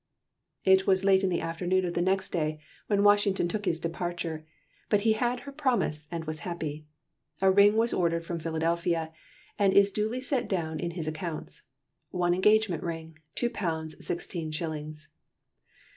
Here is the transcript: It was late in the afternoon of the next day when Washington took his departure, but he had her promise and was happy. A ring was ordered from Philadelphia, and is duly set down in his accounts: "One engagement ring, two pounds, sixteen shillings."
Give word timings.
It 0.63 0.87
was 0.87 1.05
late 1.05 1.23
in 1.23 1.29
the 1.29 1.41
afternoon 1.41 1.85
of 1.85 1.93
the 1.93 2.01
next 2.01 2.29
day 2.29 2.59
when 2.87 3.03
Washington 3.03 3.47
took 3.47 3.65
his 3.65 3.79
departure, 3.79 4.47
but 4.89 5.01
he 5.01 5.13
had 5.13 5.41
her 5.41 5.51
promise 5.51 6.07
and 6.09 6.25
was 6.25 6.39
happy. 6.39 6.87
A 7.39 7.51
ring 7.51 7.75
was 7.77 7.93
ordered 7.93 8.25
from 8.25 8.39
Philadelphia, 8.39 9.13
and 9.59 9.73
is 9.75 9.91
duly 9.91 10.19
set 10.19 10.49
down 10.49 10.79
in 10.79 10.89
his 10.89 11.07
accounts: 11.07 11.67
"One 12.09 12.33
engagement 12.33 12.81
ring, 12.81 13.19
two 13.35 13.51
pounds, 13.51 14.03
sixteen 14.03 14.49
shillings." 14.51 15.07